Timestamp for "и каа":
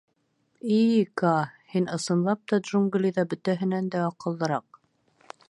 0.77-1.43